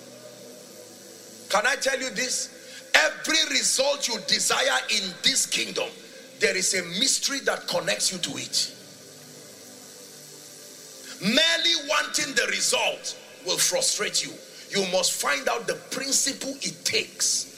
[1.50, 2.90] Can I tell you this?
[2.94, 5.90] Every result you desire in this kingdom,
[6.40, 8.74] there is a mystery that connects you to it.
[11.22, 14.32] Merely wanting the result will frustrate you.
[14.70, 17.52] You must find out the principle it takes.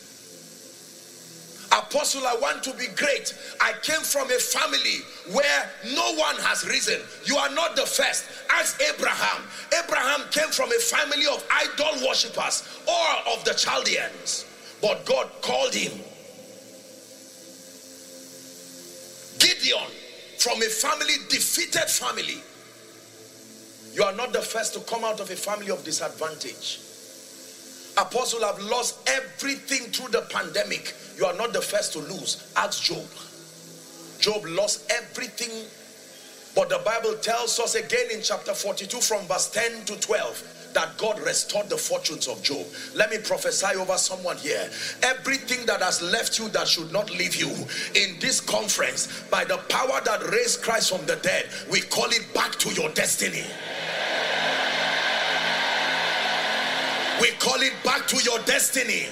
[1.71, 3.34] Apostle, I want to be great.
[3.60, 4.99] I came from a family
[5.34, 7.02] where no one has risen.
[7.26, 8.26] You are not the first.
[8.52, 9.43] As Abraham.
[9.84, 14.45] Abraham came from a family of idol worshippers or of the Chaldeans.
[14.82, 15.93] But God called him.
[19.39, 19.89] Gideon
[20.38, 22.43] from a family, defeated family.
[23.93, 26.79] You are not the first to come out of a family of disadvantage.
[27.95, 30.95] Apostle have lost everything through the pandemic.
[31.17, 32.51] You are not the first to lose.
[32.58, 33.06] Ask Job.
[34.19, 35.67] Job lost everything.
[36.56, 40.97] But the Bible tells us again in chapter 42 from verse 10 to 12 that
[40.97, 42.65] God restored the fortunes of Job.
[42.95, 44.69] Let me prophesy over someone here.
[45.03, 47.49] Everything that has left you that should not leave you
[47.93, 52.27] in this conference, by the power that raised Christ from the dead, we call it
[52.34, 53.45] back to your destiny.
[57.24, 59.06] We call it back to your destiny.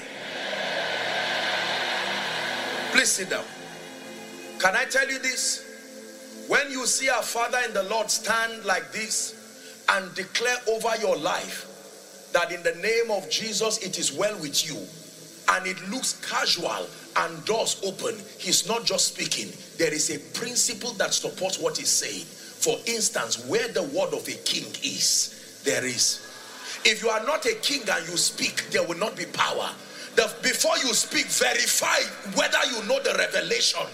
[2.91, 3.45] Please sit down.
[4.60, 6.43] Can I tell you this?
[6.50, 11.15] When you see our Father in the Lord stand like this and declare over your
[11.15, 14.76] life that in the name of Jesus it is well with you
[15.56, 19.54] and it looks casual and doors open, he's not just speaking.
[19.78, 22.26] There is a principle that supports what he's saying.
[22.26, 26.20] For instance, where the word of a king is, there is
[26.85, 29.69] if you are not a king and you speak, there will not be power.
[30.15, 32.01] The, before you speak, verify
[32.35, 33.85] whether you know the revelation.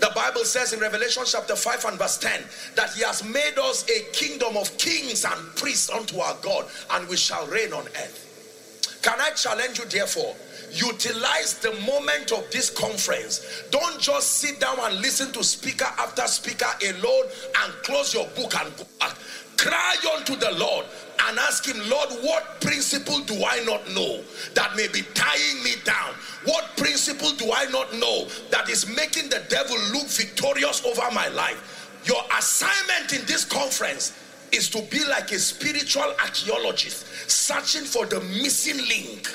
[0.00, 2.44] The Bible says in Revelation chapter 5 and verse 10
[2.76, 7.08] that he has made us a kingdom of kings and priests unto our God, and
[7.08, 8.98] we shall reign on earth.
[9.02, 10.34] Can I challenge you, therefore?
[10.72, 13.64] Utilize the moment of this conference.
[13.70, 17.24] Don't just sit down and listen to speaker after speaker alone
[17.62, 19.16] and close your book and go back.
[19.56, 20.84] Cry unto the Lord
[21.28, 24.22] and ask him, Lord, what principle do I not know
[24.54, 26.14] that may be tying me down?
[26.44, 31.28] What principle do I not know that is making the devil look victorious over my
[31.28, 32.00] life?
[32.04, 34.16] Your assignment in this conference
[34.52, 39.28] is to be like a spiritual archaeologist searching for the missing link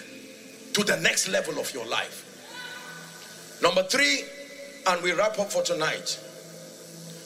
[0.73, 3.60] to the next level of your life.
[3.62, 4.23] Number three,
[4.88, 6.19] and we wrap up for tonight.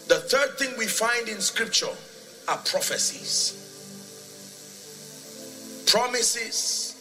[0.09, 1.95] The third thing we find in scripture
[2.49, 3.66] are prophecies.
[5.87, 6.95] Promises,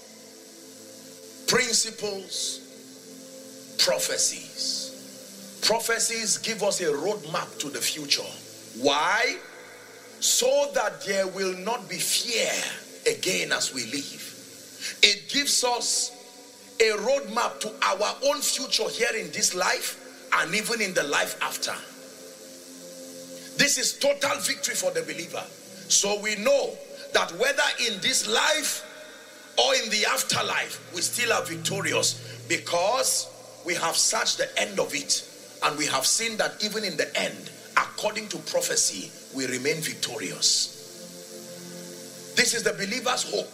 [1.49, 2.61] principles,
[3.79, 5.61] prophecies.
[5.63, 8.23] Prophecies give us a roadmap to the future.
[8.81, 9.39] Why?
[10.21, 12.53] So that there will not be fear
[13.13, 14.99] again as we live.
[15.03, 16.13] It gives us
[16.79, 21.37] a roadmap to our own future here in this life and even in the life
[21.43, 21.75] after.
[23.59, 25.43] This is total victory for the believer.
[25.89, 26.77] So we know
[27.17, 28.85] that whether in this life
[29.59, 33.27] or in the afterlife, we still are victorious because
[33.65, 35.27] we have searched the end of it
[35.65, 40.75] and we have seen that even in the end, according to prophecy, we remain victorious.
[42.37, 43.51] This is the believer's hope.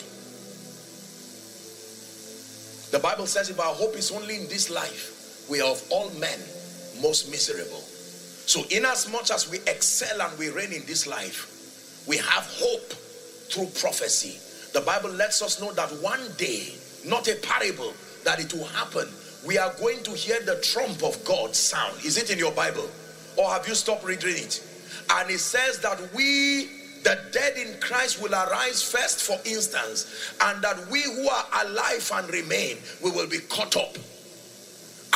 [2.90, 6.10] The Bible says if our hope is only in this life, we are of all
[6.18, 6.40] men
[7.00, 7.78] most miserable.
[8.44, 12.92] So, inasmuch as we excel and we reign in this life, we have hope
[13.52, 14.40] through prophecy.
[14.72, 16.74] The Bible lets us know that one day,
[17.04, 17.92] not a parable,
[18.24, 19.06] that it will happen.
[19.46, 22.02] We are going to hear the trump of God sound.
[22.04, 22.88] Is it in your Bible?
[23.36, 24.66] Or have you stopped reading it?
[25.10, 26.66] And it says that we,
[27.02, 32.10] the dead in Christ, will arise first, for instance, and that we who are alive
[32.14, 33.96] and remain, we will be caught up.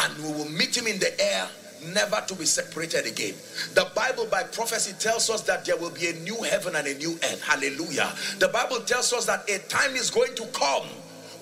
[0.03, 1.49] And we will meet him in the air
[1.93, 3.35] never to be separated again.
[3.75, 6.95] The Bible by prophecy tells us that there will be a new heaven and a
[6.95, 7.43] new earth.
[7.43, 8.13] Hallelujah.
[8.39, 10.87] The Bible tells us that a time is going to come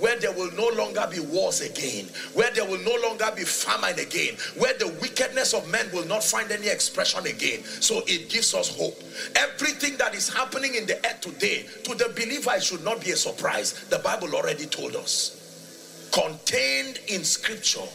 [0.00, 3.98] where there will no longer be wars again, where there will no longer be famine
[3.98, 7.62] again, where the wickedness of men will not find any expression again.
[7.62, 9.00] So it gives us hope.
[9.36, 13.12] Everything that is happening in the earth today, to the believer, it should not be
[13.12, 13.84] a surprise.
[13.88, 16.10] The Bible already told us.
[16.12, 17.88] Contained in scripture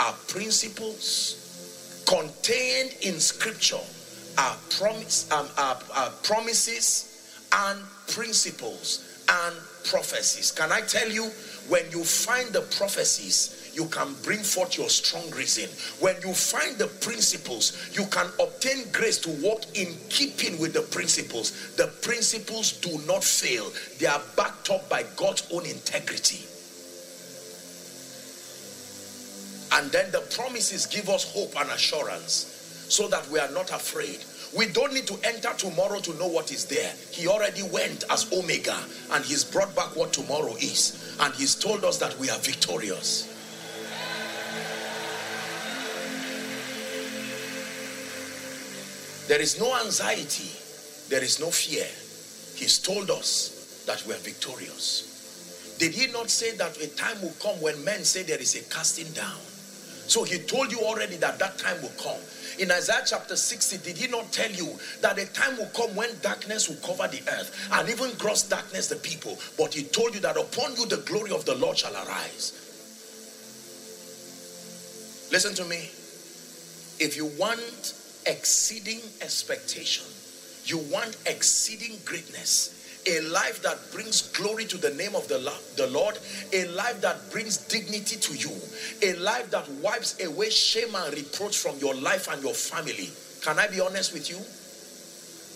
[0.00, 1.43] are principles
[2.06, 3.80] contained in scripture
[4.38, 7.10] are promise um, are, are promises
[7.52, 10.50] and principles and prophecies.
[10.50, 11.24] Can i tell you
[11.68, 15.68] when you find the prophecies you can bring forth your strong reason.
[15.98, 20.82] When you find the principles you can obtain grace to walk in keeping with the
[20.82, 21.74] principles.
[21.76, 23.72] The principles do not fail.
[23.98, 26.46] They are backed up by god's own integrity
[29.72, 34.18] And then the promises give us hope and assurance so that we are not afraid.
[34.56, 36.92] We don't need to enter tomorrow to know what is there.
[37.10, 38.76] He already went as Omega
[39.12, 41.16] and he's brought back what tomorrow is.
[41.20, 43.30] And he's told us that we are victorious.
[49.26, 50.50] There is no anxiety,
[51.08, 51.86] there is no fear.
[52.56, 55.76] He's told us that we are victorious.
[55.78, 58.62] Did he not say that a time will come when men say there is a
[58.72, 59.40] casting down?
[60.06, 62.20] So he told you already that that time will come.
[62.58, 66.10] In Isaiah chapter 60, did he not tell you that a time will come when
[66.22, 69.38] darkness will cover the earth and even gross darkness the people?
[69.58, 72.60] But he told you that upon you the glory of the Lord shall arise.
[75.32, 75.90] Listen to me.
[77.00, 77.94] If you want
[78.26, 80.04] exceeding expectation,
[80.64, 85.38] you want exceeding greatness, a life that brings glory to the name of the,
[85.76, 86.18] the Lord,
[86.52, 88.50] a life that brings dignity to you,
[89.02, 93.10] a life that wipes away shame and reproach from your life and your family.
[93.42, 94.38] Can I be honest with you?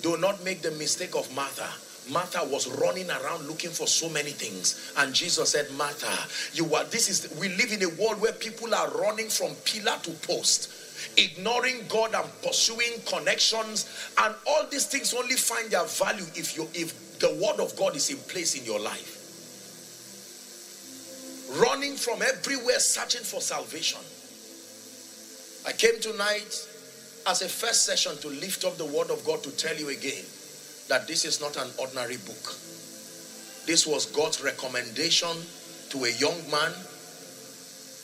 [0.03, 1.69] Do not make the mistake of Martha.
[2.13, 4.93] Martha was running around looking for so many things.
[4.97, 6.09] And Jesus said, Martha,
[6.55, 9.99] you are this is we live in a world where people are running from pillar
[10.03, 10.73] to post
[11.17, 16.69] ignoring God and pursuing connections and all these things only find their value if you
[16.75, 19.17] if the word of God is in place in your life.
[21.61, 24.01] Running from everywhere searching for salvation.
[25.67, 26.67] I came tonight
[27.27, 30.25] as a first session to lift up the word of God to tell you again
[30.89, 32.55] that this is not an ordinary book.
[33.67, 35.35] This was God's recommendation
[35.91, 36.73] to a young man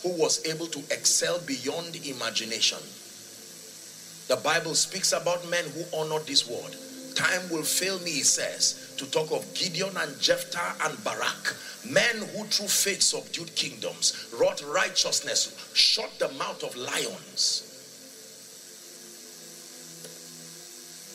[0.02, 2.78] who was able to excel beyond imagination.
[4.28, 6.76] The Bible speaks about men who honor this word.
[7.14, 11.56] Time will fail me, he says, to talk of Gideon and Jephthah and Barak,
[11.90, 17.70] men who through faith subdued kingdoms, wrought righteousness, shut the mouth of lions.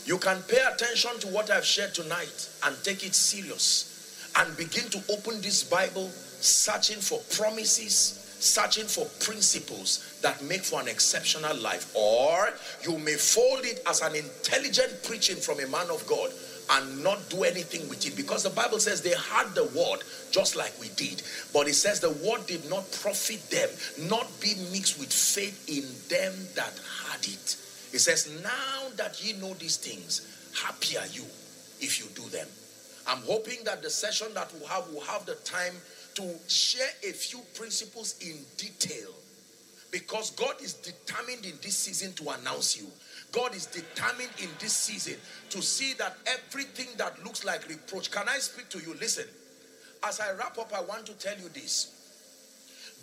[0.05, 4.89] You can pay attention to what I've shared tonight and take it serious and begin
[4.89, 6.09] to open this Bible
[6.39, 11.93] searching for promises searching for principles that make for an exceptional life.
[11.95, 12.53] Or
[12.83, 16.31] you may fold it as an intelligent preaching from a man of God
[16.71, 20.55] and not do anything with it because the Bible says they had the word just
[20.55, 21.23] like we did.
[21.53, 23.69] But it says the word did not profit them,
[24.07, 26.73] not be mixed with faith in them that
[27.09, 27.57] had it.
[27.91, 30.21] It says, Now that ye know these things,
[30.63, 31.25] happy are you
[31.81, 32.47] if you do them.
[33.07, 35.73] I'm hoping that the session that we'll have will have the time
[36.15, 39.09] to share a few principles in detail
[39.91, 42.87] because God is determined in this season to announce you.
[43.31, 45.15] God is determined in this season
[45.51, 48.09] to see that everything that looks like reproach.
[48.09, 48.95] Can I speak to you?
[48.95, 49.25] Listen,
[50.03, 51.95] as I wrap up, I want to tell you this.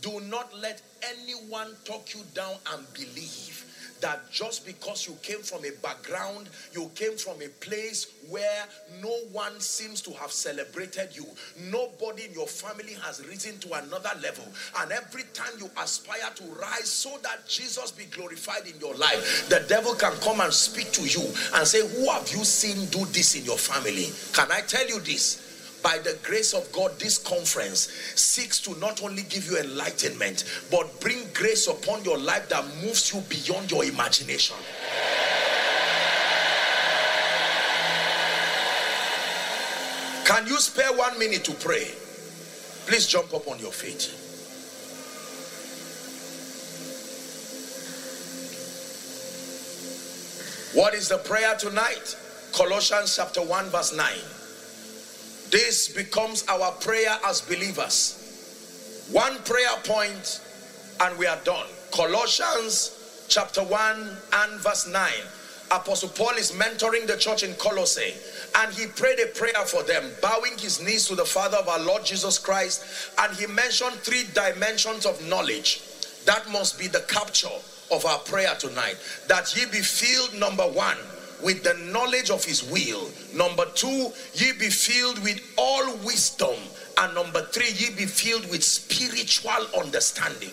[0.00, 3.64] Do not let anyone talk you down and believe
[4.00, 8.64] that just because you came from a background, you came from a place where
[9.00, 11.26] no one seems to have celebrated you,
[11.70, 14.44] nobody in your family has risen to another level,
[14.80, 19.48] and every time you aspire to rise so that Jesus be glorified in your life,
[19.48, 21.22] the devil can come and speak to you
[21.54, 24.10] and say, Who have you seen do this in your family?
[24.32, 25.45] Can I tell you this?
[25.86, 31.00] By the grace of God, this conference seeks to not only give you enlightenment, but
[31.00, 34.56] bring grace upon your life that moves you beyond your imagination.
[40.24, 41.94] Can you spare one minute to pray?
[42.88, 44.10] Please jump up on your feet.
[50.76, 52.16] What is the prayer tonight?
[52.52, 54.35] Colossians chapter 1, verse 9.
[55.50, 59.06] This becomes our prayer as believers.
[59.12, 60.40] One prayer point,
[61.00, 61.66] and we are done.
[61.92, 65.10] Colossians chapter 1 and verse 9.
[65.72, 68.14] Apostle Paul is mentoring the church in Colossae
[68.58, 71.80] and he prayed a prayer for them, bowing his knees to the Father of our
[71.80, 73.12] Lord Jesus Christ.
[73.18, 75.82] And he mentioned three dimensions of knowledge
[76.26, 77.48] that must be the capture
[77.92, 78.96] of our prayer tonight.
[79.28, 80.98] That ye be filled, number one,
[81.42, 83.10] with the knowledge of his will.
[83.34, 86.54] Number two, ye be filled with all wisdom.
[86.98, 90.50] And number three, ye be filled with spiritual understanding.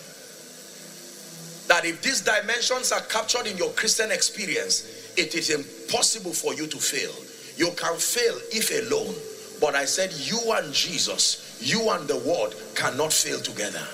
[1.68, 6.66] That if these dimensions are captured in your Christian experience, it is impossible for you
[6.66, 7.12] to fail.
[7.56, 9.14] You can fail if alone.
[9.60, 13.86] But I said, you and Jesus, you and the word cannot fail together.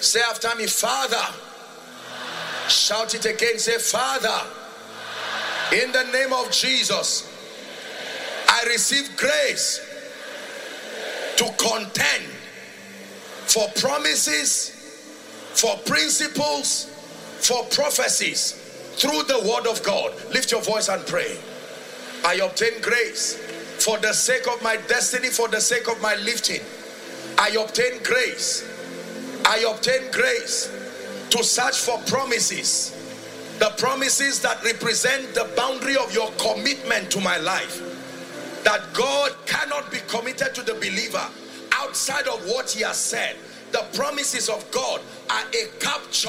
[0.00, 1.49] Say after me, Father.
[2.70, 3.58] Shout it again.
[3.58, 4.46] Say, Father,
[5.72, 7.26] in the name of Jesus,
[8.48, 9.80] I receive grace
[11.36, 12.24] to contend
[13.46, 14.70] for promises,
[15.52, 16.84] for principles,
[17.40, 18.52] for prophecies
[18.96, 20.12] through the word of God.
[20.32, 21.36] Lift your voice and pray.
[22.24, 23.34] I obtain grace
[23.84, 26.60] for the sake of my destiny, for the sake of my lifting.
[27.38, 28.64] I obtain grace.
[29.44, 30.70] I obtain grace
[31.30, 32.96] to search for promises.
[33.58, 37.86] The promises that represent the boundary of your commitment to my life.
[38.64, 41.26] That God cannot be committed to the believer
[41.72, 43.36] outside of what he has said.
[43.72, 45.00] The promises of God
[45.30, 46.28] are a capture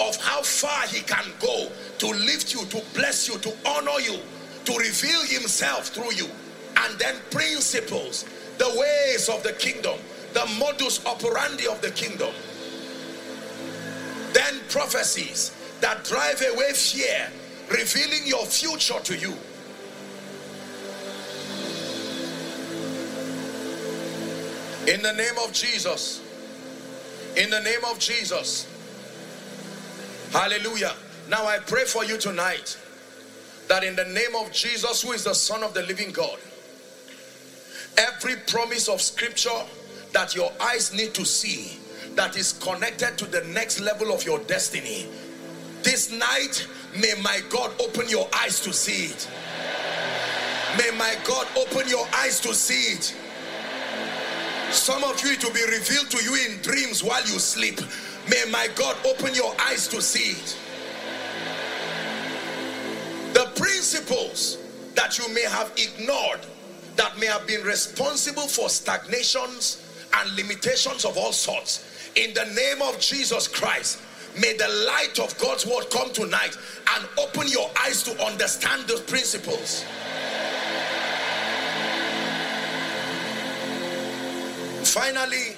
[0.00, 4.18] of how far he can go to lift you, to bless you, to honor you,
[4.64, 6.26] to reveal himself through you.
[6.76, 8.24] And then principles,
[8.58, 9.98] the ways of the kingdom,
[10.32, 12.32] the modus operandi of the kingdom.
[14.32, 17.28] Then prophecies that drive away fear,
[17.70, 19.34] revealing your future to you.
[24.92, 26.20] In the name of Jesus.
[27.36, 28.66] In the name of Jesus.
[30.32, 30.94] Hallelujah.
[31.28, 32.76] Now I pray for you tonight
[33.68, 36.38] that in the name of Jesus, who is the Son of the living God,
[37.96, 39.50] every promise of scripture
[40.12, 41.78] that your eyes need to see
[42.14, 45.08] that is connected to the next level of your destiny,
[45.82, 49.28] this night, may my God open your eyes to see it.
[50.78, 53.14] May my God open your eyes to see it.
[54.72, 57.80] Some of you, it will be revealed to you in dreams while you sleep.
[58.30, 60.56] May my God open your eyes to see it.
[63.34, 64.58] The principles
[64.94, 66.40] that you may have ignored,
[66.96, 69.82] that may have been responsible for stagnations
[70.14, 74.00] and limitations of all sorts, in the name of Jesus Christ,
[74.40, 76.56] may the light of God's word come tonight
[76.94, 79.84] and open your eyes to understand those principles.
[84.84, 85.56] Finally,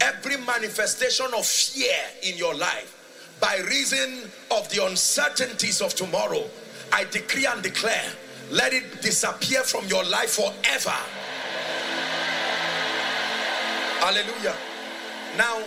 [0.00, 2.94] every manifestation of fear in your life
[3.40, 6.44] by reason of the uncertainties of tomorrow,
[6.92, 8.10] I decree and declare,
[8.50, 10.96] let it disappear from your life forever.
[14.00, 14.56] Hallelujah.
[15.38, 15.62] Now,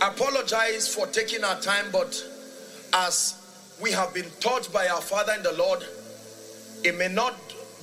[0.00, 2.24] apologize for taking our time, but
[2.92, 3.34] as
[3.82, 5.84] we have been taught by our Father in the Lord,
[6.84, 7.34] it may not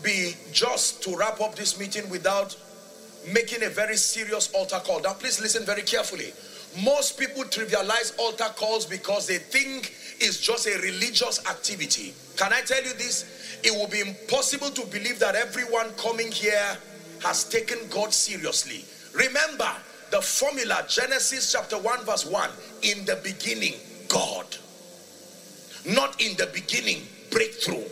[0.02, 2.56] be just to wrap up this meeting without
[3.34, 5.02] making a very serious altar call.
[5.02, 6.32] Now, please listen very carefully.
[6.82, 12.14] Most people trivialize altar calls because they think it's just a religious activity.
[12.38, 13.60] Can I tell you this?
[13.62, 16.78] It will be impossible to believe that everyone coming here
[17.22, 18.86] has taken God seriously.
[19.14, 19.70] Remember
[20.14, 22.48] the formula Genesis chapter 1, verse 1
[22.84, 23.74] in the beginning,
[24.08, 24.46] God.
[25.88, 27.02] Not in the beginning,
[27.32, 27.84] breakthrough.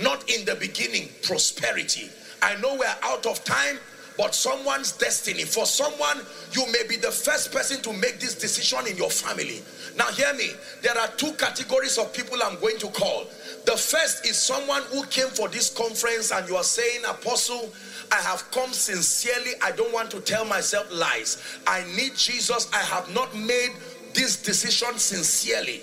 [0.00, 2.08] Not in the beginning, prosperity.
[2.40, 3.76] I know we're out of time
[4.18, 5.44] but someone's destiny.
[5.44, 6.18] For someone,
[6.52, 9.62] you may be the first person to make this decision in your family.
[9.96, 10.50] Now, hear me.
[10.82, 13.26] There are two categories of people I'm going to call.
[13.64, 17.72] The first is someone who came for this conference and you are saying, Apostle,
[18.10, 19.52] I have come sincerely.
[19.62, 21.60] I don't want to tell myself lies.
[21.66, 22.68] I need Jesus.
[22.72, 23.72] I have not made
[24.14, 25.82] this decision sincerely.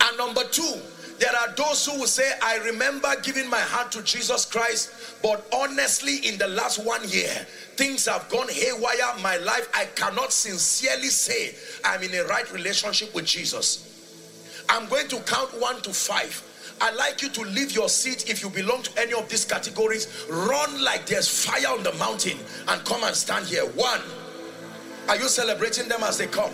[0.00, 0.80] And number two,
[1.18, 5.46] there are those who will say, I remember giving my heart to Jesus Christ, but
[5.52, 7.46] honestly, in the last one year,
[7.76, 9.14] things have gone haywire.
[9.22, 11.54] My life, I cannot sincerely say
[11.84, 13.92] I'm in a right relationship with Jesus.
[14.68, 16.42] I'm going to count one to five.
[16.80, 20.26] I'd like you to leave your seat if you belong to any of these categories.
[20.28, 23.64] Run like there's fire on the mountain and come and stand here.
[23.64, 24.00] One.
[25.08, 26.52] Are you celebrating them as they come?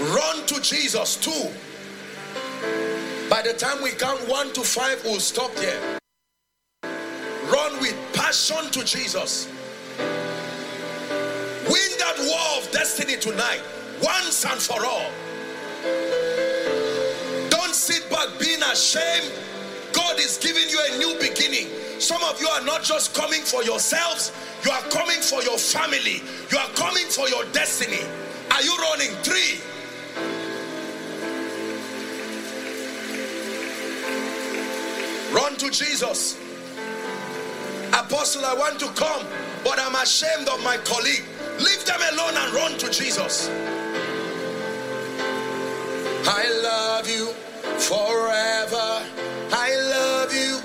[0.00, 1.16] Run to Jesus.
[1.16, 1.50] Two.
[3.28, 5.98] By the time we count one to five, we'll stop there.
[7.52, 9.48] Run with passion to Jesus.
[9.98, 13.62] Win that war of destiny tonight,
[14.02, 15.10] once and for all.
[17.72, 19.32] Don't sit back being ashamed.
[19.94, 21.68] God is giving you a new beginning.
[21.98, 24.30] Some of you are not just coming for yourselves,
[24.62, 26.20] you are coming for your family,
[26.50, 28.04] you are coming for your destiny.
[28.50, 29.08] Are you running?
[29.24, 29.56] Three.
[35.34, 36.38] Run to Jesus.
[37.88, 39.26] Apostle, I want to come,
[39.64, 41.24] but I'm ashamed of my colleague.
[41.58, 43.48] Leave them alone and run to Jesus.
[46.28, 47.34] I love you
[47.82, 49.02] forever.
[49.52, 50.58] I love you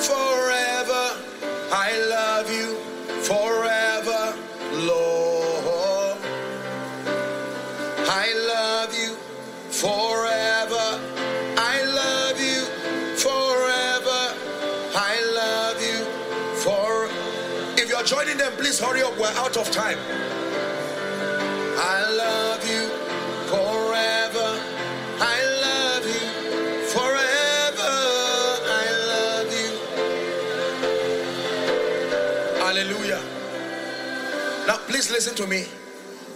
[0.00, 1.04] forever.
[1.72, 2.76] I love you
[3.22, 4.22] forever,
[4.86, 5.24] Lord.
[8.06, 9.14] I love you
[9.70, 10.86] forever.
[11.56, 12.62] I love you
[13.16, 14.20] forever.
[14.96, 16.04] I love you
[16.62, 17.08] for.
[17.80, 19.16] If you're joining them, please hurry up.
[19.18, 19.98] We're out of time.
[35.04, 35.66] Please listen to me.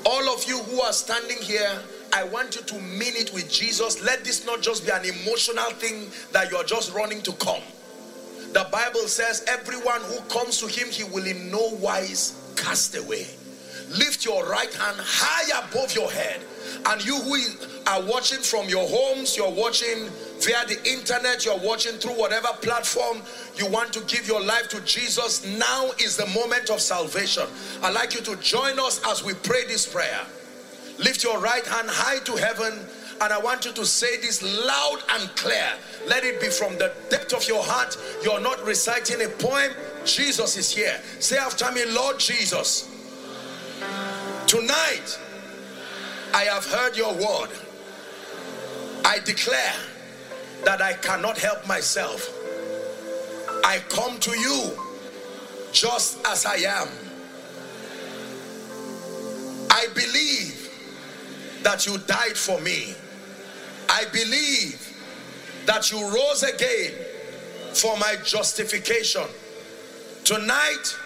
[0.05, 1.81] All of you who are standing here,
[2.13, 4.03] I want you to mean it with Jesus.
[4.03, 7.63] Let this not just be an emotional thing that you're just running to come.
[8.53, 13.27] The Bible says, everyone who comes to him, he will in no wise cast away.
[13.91, 16.41] Lift your right hand high above your head.
[16.87, 17.37] And you who
[17.87, 20.11] are watching from your homes, you're watching
[20.41, 23.23] via the internet, you're watching through whatever platform
[23.57, 27.45] you want to give your life to Jesus, now is the moment of salvation.
[27.83, 30.21] I'd like you to join us as we pray this prayer.
[30.99, 32.73] Lift your right hand high to heaven,
[33.21, 35.73] and I want you to say this loud and clear.
[36.07, 37.97] Let it be from the depth of your heart.
[38.23, 39.73] You're not reciting a poem.
[40.05, 41.01] Jesus is here.
[41.19, 42.89] Say after me, Lord Jesus.
[44.47, 45.19] Tonight,
[46.35, 47.51] I have heard your word.
[49.05, 49.75] I declare
[50.65, 52.35] that I cannot help myself.
[53.65, 54.79] I come to you
[55.73, 56.89] just as I am.
[59.71, 60.71] I believe
[61.63, 62.95] that you died for me.
[63.89, 64.85] I believe
[65.67, 66.93] that you rose again
[67.75, 69.25] for my justification.
[70.25, 70.97] Tonight,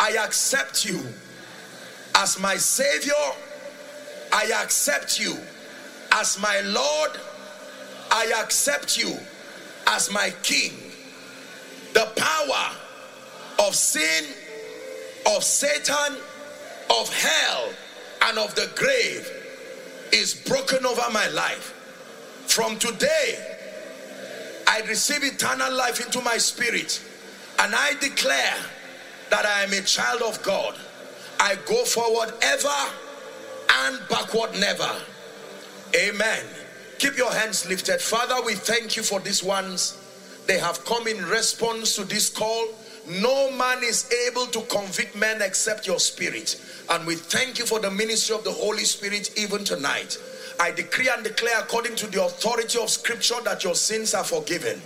[0.00, 1.00] I accept you
[2.14, 3.12] as my Savior.
[4.32, 5.36] I accept you
[6.12, 7.10] as my Lord.
[8.12, 9.16] I accept you
[9.86, 10.72] as my King.
[11.94, 12.76] The power
[13.66, 14.26] of sin,
[15.34, 16.18] of Satan,
[16.90, 17.70] of hell,
[18.22, 19.30] and of the grave
[20.12, 21.74] is broken over my life.
[22.46, 23.56] From today,
[24.68, 27.02] I receive eternal life into my spirit,
[27.60, 28.56] and I declare
[29.30, 30.74] that I am a child of God.
[31.40, 32.68] I go forward ever
[33.86, 34.90] and backward never.
[35.96, 36.44] Amen.
[37.02, 38.00] Keep your hands lifted.
[38.00, 39.98] Father, we thank you for these ones.
[40.46, 42.68] They have come in response to this call.
[43.08, 46.62] No man is able to convict men except your spirit.
[46.90, 50.16] And we thank you for the ministry of the Holy Spirit even tonight.
[50.60, 54.80] I decree and declare according to the authority of scripture that your sins are forgiven.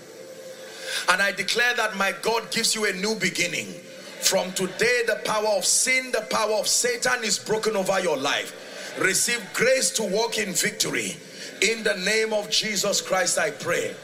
[1.11, 3.67] And I declare that my God gives you a new beginning.
[4.23, 8.97] From today, the power of sin, the power of Satan is broken over your life.
[8.99, 11.19] Receive grace to walk in victory.
[11.63, 13.95] In the name of Jesus Christ, I pray.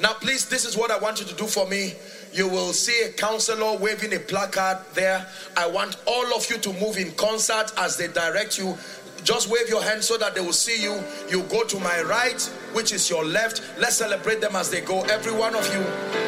[0.00, 1.94] Now, please, this is what I want you to do for me.
[2.32, 5.26] You will see a counselor waving a placard there.
[5.56, 8.76] I want all of you to move in concert as they direct you.
[9.24, 11.02] Just wave your hand so that they will see you.
[11.28, 12.40] You go to my right,
[12.72, 13.62] which is your left.
[13.78, 15.02] Let's celebrate them as they go.
[15.02, 15.80] Every one of you,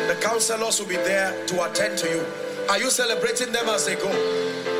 [0.06, 2.26] the counselors will be there to attend to you.
[2.68, 4.79] Are you celebrating them as they go?